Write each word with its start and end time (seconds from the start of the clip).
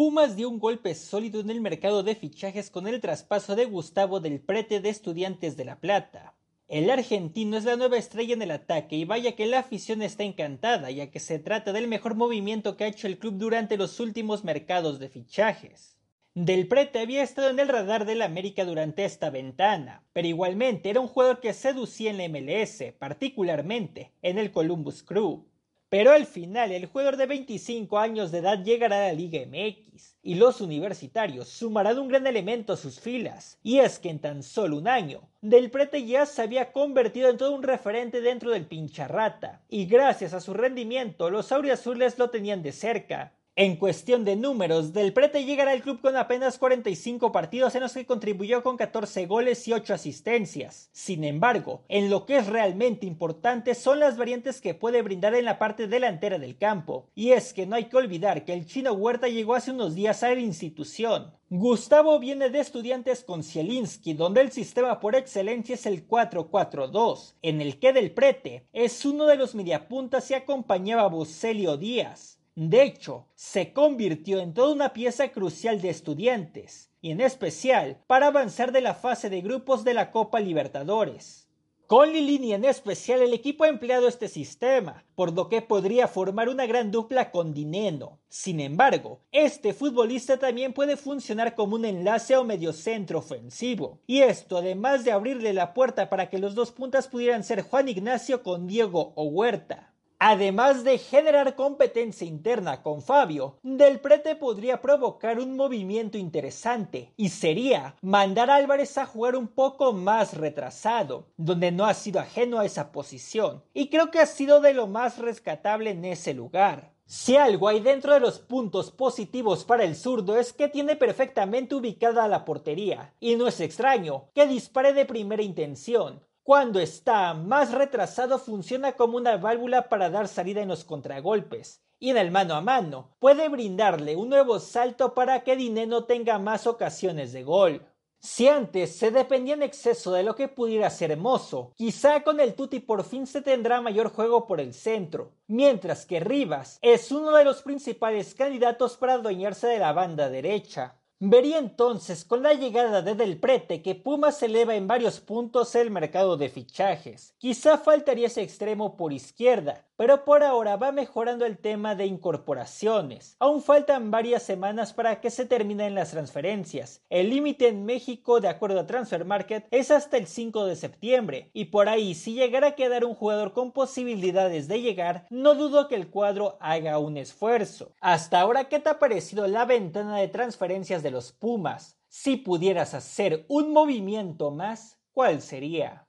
Pumas 0.00 0.34
dio 0.34 0.48
un 0.48 0.58
golpe 0.58 0.94
sólido 0.94 1.40
en 1.40 1.50
el 1.50 1.60
mercado 1.60 2.02
de 2.02 2.14
fichajes 2.14 2.70
con 2.70 2.88
el 2.88 3.02
traspaso 3.02 3.54
de 3.54 3.66
Gustavo 3.66 4.18
del 4.18 4.40
Prete 4.40 4.80
de 4.80 4.88
Estudiantes 4.88 5.58
de 5.58 5.66
La 5.66 5.78
Plata. 5.78 6.34
El 6.68 6.88
argentino 6.88 7.58
es 7.58 7.66
la 7.66 7.76
nueva 7.76 7.98
estrella 7.98 8.32
en 8.32 8.40
el 8.40 8.50
ataque 8.50 8.96
y 8.96 9.04
vaya 9.04 9.36
que 9.36 9.44
la 9.44 9.58
afición 9.58 10.00
está 10.00 10.24
encantada 10.24 10.90
ya 10.90 11.10
que 11.10 11.20
se 11.20 11.38
trata 11.38 11.74
del 11.74 11.86
mejor 11.86 12.14
movimiento 12.14 12.78
que 12.78 12.84
ha 12.84 12.86
hecho 12.86 13.08
el 13.08 13.18
club 13.18 13.34
durante 13.36 13.76
los 13.76 14.00
últimos 14.00 14.42
mercados 14.42 15.00
de 15.00 15.10
fichajes. 15.10 15.98
Del 16.32 16.66
Prete 16.66 17.00
había 17.00 17.22
estado 17.22 17.50
en 17.50 17.58
el 17.58 17.68
radar 17.68 18.06
del 18.06 18.22
América 18.22 18.64
durante 18.64 19.04
esta 19.04 19.28
ventana, 19.28 20.02
pero 20.14 20.26
igualmente 20.26 20.88
era 20.88 21.00
un 21.00 21.08
jugador 21.08 21.40
que 21.40 21.52
seducía 21.52 22.10
en 22.10 22.16
la 22.16 22.26
MLS, 22.26 22.94
particularmente 22.98 24.12
en 24.22 24.38
el 24.38 24.50
Columbus 24.50 25.02
Crew. 25.02 25.49
Pero 25.90 26.12
al 26.12 26.24
final 26.24 26.70
el 26.70 26.86
jugador 26.86 27.16
de 27.16 27.26
25 27.26 27.98
años 27.98 28.30
de 28.30 28.38
edad 28.38 28.62
llegará 28.62 28.98
a 28.98 29.08
la 29.08 29.12
Liga 29.12 29.40
MX 29.44 30.16
y 30.22 30.36
los 30.36 30.60
universitarios 30.60 31.48
sumarán 31.48 31.98
un 31.98 32.06
gran 32.06 32.28
elemento 32.28 32.72
a 32.72 32.76
sus 32.76 33.00
filas. 33.00 33.58
Y 33.64 33.80
es 33.80 33.98
que 33.98 34.08
en 34.08 34.20
tan 34.20 34.44
solo 34.44 34.76
un 34.76 34.86
año, 34.86 35.28
Del 35.40 35.68
Prete 35.68 36.06
ya 36.06 36.26
se 36.26 36.42
había 36.42 36.70
convertido 36.70 37.28
en 37.28 37.38
todo 37.38 37.52
un 37.52 37.64
referente 37.64 38.20
dentro 38.20 38.52
del 38.52 38.66
pincharrata 38.66 39.62
y 39.68 39.86
gracias 39.86 40.32
a 40.32 40.40
su 40.40 40.54
rendimiento 40.54 41.28
los 41.28 41.50
auriazules 41.50 42.20
lo 42.20 42.30
tenían 42.30 42.62
de 42.62 42.70
cerca. 42.70 43.32
En 43.56 43.76
cuestión 43.76 44.24
de 44.24 44.36
números, 44.36 44.92
Del 44.92 45.12
Prete 45.12 45.44
llegará 45.44 45.72
al 45.72 45.82
club 45.82 46.00
con 46.00 46.16
apenas 46.16 46.56
45 46.56 47.32
partidos 47.32 47.74
en 47.74 47.82
los 47.82 47.92
que 47.92 48.06
contribuyó 48.06 48.62
con 48.62 48.76
14 48.76 49.26
goles 49.26 49.66
y 49.66 49.72
8 49.72 49.92
asistencias. 49.92 50.88
Sin 50.92 51.24
embargo, 51.24 51.82
en 51.88 52.10
lo 52.10 52.26
que 52.26 52.38
es 52.38 52.46
realmente 52.46 53.06
importante 53.06 53.74
son 53.74 53.98
las 53.98 54.16
variantes 54.16 54.60
que 54.60 54.74
puede 54.74 55.02
brindar 55.02 55.34
en 55.34 55.44
la 55.44 55.58
parte 55.58 55.88
delantera 55.88 56.38
del 56.38 56.56
campo. 56.58 57.10
Y 57.14 57.32
es 57.32 57.52
que 57.52 57.66
no 57.66 57.74
hay 57.74 57.86
que 57.86 57.96
olvidar 57.96 58.44
que 58.44 58.52
el 58.52 58.66
chino 58.66 58.92
Huerta 58.92 59.26
llegó 59.26 59.56
hace 59.56 59.72
unos 59.72 59.96
días 59.96 60.22
a 60.22 60.32
la 60.32 60.40
institución. 60.40 61.34
Gustavo 61.50 62.20
viene 62.20 62.48
de 62.48 62.60
estudiantes 62.60 63.24
con 63.24 63.42
Zielinski, 63.42 64.14
donde 64.14 64.40
el 64.40 64.52
sistema 64.52 65.00
por 65.00 65.16
excelencia 65.16 65.74
es 65.74 65.84
el 65.84 66.06
4-4-2, 66.06 67.34
en 67.42 67.60
el 67.60 67.80
que 67.80 67.92
Del 67.92 68.12
Prete 68.12 68.68
es 68.72 69.04
uno 69.04 69.26
de 69.26 69.36
los 69.36 69.56
mediapuntas 69.56 70.30
y 70.30 70.34
acompañaba 70.34 71.02
a 71.02 71.08
Bocelio 71.08 71.76
Díaz. 71.76 72.39
De 72.62 72.82
hecho, 72.82 73.26
se 73.34 73.72
convirtió 73.72 74.38
en 74.38 74.52
toda 74.52 74.74
una 74.74 74.92
pieza 74.92 75.28
crucial 75.28 75.80
de 75.80 75.88
estudiantes, 75.88 76.90
y 77.00 77.10
en 77.10 77.22
especial 77.22 78.02
para 78.06 78.26
avanzar 78.26 78.70
de 78.70 78.82
la 78.82 78.92
fase 78.92 79.30
de 79.30 79.40
grupos 79.40 79.82
de 79.82 79.94
la 79.94 80.10
Copa 80.10 80.40
Libertadores. 80.40 81.48
Con 81.86 82.12
Lilini 82.12 82.52
en 82.52 82.66
especial 82.66 83.22
el 83.22 83.32
equipo 83.32 83.64
ha 83.64 83.68
empleado 83.68 84.06
este 84.08 84.28
sistema, 84.28 85.06
por 85.14 85.32
lo 85.32 85.48
que 85.48 85.62
podría 85.62 86.06
formar 86.06 86.50
una 86.50 86.66
gran 86.66 86.90
dupla 86.90 87.30
con 87.30 87.54
Dineno. 87.54 88.18
Sin 88.28 88.60
embargo, 88.60 89.22
este 89.32 89.72
futbolista 89.72 90.38
también 90.38 90.74
puede 90.74 90.98
funcionar 90.98 91.54
como 91.54 91.76
un 91.76 91.86
enlace 91.86 92.36
o 92.36 92.44
mediocentro 92.44 93.20
ofensivo, 93.20 94.00
y 94.06 94.20
esto 94.20 94.58
además 94.58 95.06
de 95.06 95.12
abrirle 95.12 95.54
la 95.54 95.72
puerta 95.72 96.10
para 96.10 96.28
que 96.28 96.38
los 96.38 96.54
dos 96.54 96.72
puntas 96.72 97.08
pudieran 97.08 97.42
ser 97.42 97.62
Juan 97.62 97.88
Ignacio 97.88 98.42
con 98.42 98.66
Diego 98.66 99.14
o 99.16 99.24
Huerta. 99.24 99.89
Además 100.22 100.84
de 100.84 100.98
generar 100.98 101.54
competencia 101.54 102.26
interna 102.26 102.82
con 102.82 103.00
Fabio, 103.00 103.56
Del 103.62 104.00
Prete 104.00 104.36
podría 104.36 104.82
provocar 104.82 105.38
un 105.38 105.56
movimiento 105.56 106.18
interesante 106.18 107.14
y 107.16 107.30
sería 107.30 107.96
mandar 108.02 108.50
a 108.50 108.56
Álvarez 108.56 108.98
a 108.98 109.06
jugar 109.06 109.34
un 109.34 109.48
poco 109.48 109.94
más 109.94 110.36
retrasado, 110.36 111.28
donde 111.38 111.72
no 111.72 111.86
ha 111.86 111.94
sido 111.94 112.20
ajeno 112.20 112.58
a 112.58 112.66
esa 112.66 112.92
posición, 112.92 113.64
y 113.72 113.88
creo 113.88 114.10
que 114.10 114.18
ha 114.18 114.26
sido 114.26 114.60
de 114.60 114.74
lo 114.74 114.86
más 114.86 115.16
rescatable 115.16 115.88
en 115.88 116.04
ese 116.04 116.34
lugar. 116.34 116.92
Si 117.06 117.38
algo 117.38 117.68
hay 117.68 117.80
dentro 117.80 118.12
de 118.12 118.20
los 118.20 118.40
puntos 118.40 118.90
positivos 118.90 119.64
para 119.64 119.84
el 119.84 119.96
zurdo 119.96 120.36
es 120.36 120.52
que 120.52 120.68
tiene 120.68 120.96
perfectamente 120.96 121.74
ubicada 121.74 122.28
la 122.28 122.44
portería, 122.44 123.14
y 123.20 123.36
no 123.36 123.48
es 123.48 123.58
extraño 123.58 124.28
que 124.34 124.46
dispare 124.46 124.92
de 124.92 125.06
primera 125.06 125.42
intención, 125.42 126.22
cuando 126.42 126.80
está 126.80 127.34
más 127.34 127.72
retrasado 127.72 128.38
funciona 128.38 128.92
como 128.92 129.16
una 129.16 129.36
válvula 129.36 129.88
para 129.88 130.10
dar 130.10 130.26
salida 130.26 130.62
en 130.62 130.68
los 130.68 130.84
contragolpes. 130.84 131.82
Y 131.98 132.10
en 132.10 132.16
el 132.16 132.30
mano 132.30 132.54
a 132.54 132.62
mano 132.62 133.14
puede 133.18 133.48
brindarle 133.48 134.16
un 134.16 134.30
nuevo 134.30 134.58
salto 134.58 135.12
para 135.12 135.44
que 135.44 135.54
Dineno 135.54 136.04
tenga 136.04 136.38
más 136.38 136.66
ocasiones 136.66 137.32
de 137.32 137.42
gol. 137.42 137.86
Si 138.22 138.48
antes 138.48 138.96
se 138.96 139.10
dependía 139.10 139.54
en 139.54 139.62
exceso 139.62 140.12
de 140.12 140.22
lo 140.22 140.34
que 140.34 140.48
pudiera 140.48 140.90
ser 140.90 141.16
Mozo, 141.16 141.72
quizá 141.76 142.22
con 142.22 142.38
el 142.40 142.54
Tuti 142.54 142.80
por 142.80 143.04
fin 143.04 143.26
se 143.26 143.40
tendrá 143.40 143.80
mayor 143.80 144.10
juego 144.10 144.46
por 144.46 144.60
el 144.60 144.74
centro, 144.74 145.32
mientras 145.46 146.04
que 146.04 146.20
Rivas 146.20 146.78
es 146.82 147.12
uno 147.12 147.32
de 147.32 147.44
los 147.44 147.62
principales 147.62 148.34
candidatos 148.34 148.98
para 148.98 149.14
adueñarse 149.14 149.68
de 149.68 149.78
la 149.78 149.92
banda 149.94 150.28
derecha. 150.28 150.99
Vería 151.22 151.58
entonces 151.58 152.24
con 152.24 152.42
la 152.42 152.54
llegada 152.54 153.02
de 153.02 153.14
Del 153.14 153.38
Prete 153.38 153.82
que 153.82 153.94
Pumas 153.94 154.42
eleva 154.42 154.74
en 154.74 154.86
varios 154.86 155.20
puntos 155.20 155.74
el 155.74 155.90
mercado 155.90 156.38
de 156.38 156.48
fichajes. 156.48 157.34
Quizá 157.36 157.76
faltaría 157.76 158.28
ese 158.28 158.40
extremo 158.40 158.96
por 158.96 159.12
izquierda, 159.12 159.84
pero 160.00 160.24
por 160.24 160.42
ahora 160.42 160.76
va 160.76 160.92
mejorando 160.92 161.44
el 161.44 161.58
tema 161.58 161.94
de 161.94 162.06
incorporaciones. 162.06 163.36
Aún 163.38 163.60
faltan 163.60 164.10
varias 164.10 164.42
semanas 164.42 164.94
para 164.94 165.20
que 165.20 165.30
se 165.30 165.44
terminen 165.44 165.94
las 165.94 166.12
transferencias. 166.12 167.02
El 167.10 167.28
límite 167.28 167.68
en 167.68 167.84
México, 167.84 168.40
de 168.40 168.48
acuerdo 168.48 168.80
a 168.80 168.86
Transfer 168.86 169.26
Market, 169.26 169.66
es 169.70 169.90
hasta 169.90 170.16
el 170.16 170.26
5 170.26 170.64
de 170.64 170.76
septiembre, 170.76 171.50
y 171.52 171.66
por 171.66 171.90
ahí, 171.90 172.14
si 172.14 172.32
llegara 172.32 172.68
a 172.68 172.74
quedar 172.76 173.04
un 173.04 173.14
jugador 173.14 173.52
con 173.52 173.72
posibilidades 173.72 174.68
de 174.68 174.80
llegar, 174.80 175.26
no 175.28 175.54
dudo 175.54 175.86
que 175.86 175.96
el 175.96 176.08
cuadro 176.08 176.56
haga 176.60 176.98
un 176.98 177.18
esfuerzo. 177.18 177.92
Hasta 178.00 178.40
ahora, 178.40 178.70
¿qué 178.70 178.78
te 178.78 178.88
ha 178.88 178.98
parecido 178.98 179.48
la 179.48 179.66
ventana 179.66 180.16
de 180.16 180.28
transferencias 180.28 181.02
de 181.02 181.10
los 181.10 181.32
Pumas? 181.32 181.98
Si 182.08 182.38
pudieras 182.38 182.94
hacer 182.94 183.44
un 183.50 183.74
movimiento 183.74 184.50
más, 184.50 184.98
¿cuál 185.12 185.42
sería? 185.42 186.08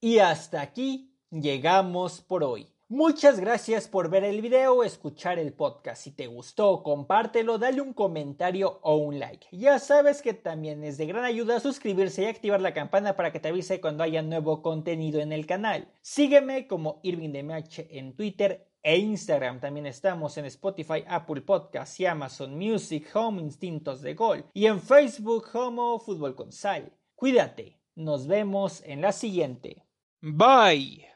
Y 0.00 0.20
hasta 0.20 0.62
aquí 0.62 1.14
llegamos 1.28 2.22
por 2.22 2.42
hoy. 2.42 2.71
Muchas 2.94 3.40
gracias 3.40 3.88
por 3.88 4.10
ver 4.10 4.22
el 4.22 4.42
video 4.42 4.84
escuchar 4.84 5.38
el 5.38 5.54
podcast. 5.54 6.02
Si 6.02 6.10
te 6.10 6.26
gustó, 6.26 6.82
compártelo, 6.82 7.56
dale 7.56 7.80
un 7.80 7.94
comentario 7.94 8.80
o 8.82 8.96
un 8.96 9.18
like. 9.18 9.46
Ya 9.50 9.78
sabes 9.78 10.20
que 10.20 10.34
también 10.34 10.84
es 10.84 10.98
de 10.98 11.06
gran 11.06 11.24
ayuda 11.24 11.58
suscribirse 11.58 12.20
y 12.20 12.26
activar 12.26 12.60
la 12.60 12.74
campana 12.74 13.16
para 13.16 13.32
que 13.32 13.40
te 13.40 13.48
avise 13.48 13.80
cuando 13.80 14.04
haya 14.04 14.20
nuevo 14.20 14.60
contenido 14.60 15.20
en 15.20 15.32
el 15.32 15.46
canal. 15.46 15.88
Sígueme 16.02 16.66
como 16.66 17.00
IrvingDMH 17.02 17.86
en 17.88 18.14
Twitter 18.14 18.68
e 18.82 18.98
Instagram. 18.98 19.60
También 19.60 19.86
estamos 19.86 20.36
en 20.36 20.44
Spotify, 20.44 21.02
Apple 21.08 21.40
Podcasts 21.40 21.98
y 21.98 22.04
Amazon 22.04 22.58
Music, 22.58 23.08
Home 23.14 23.40
Instintos 23.40 24.02
de 24.02 24.12
Gol. 24.12 24.44
Y 24.52 24.66
en 24.66 24.82
Facebook, 24.82 25.48
Homo 25.54 25.98
Fútbol 25.98 26.34
con 26.34 26.52
Sal. 26.52 26.92
Cuídate. 27.14 27.80
Nos 27.94 28.26
vemos 28.26 28.82
en 28.84 29.00
la 29.00 29.12
siguiente. 29.12 29.86
Bye. 30.20 31.11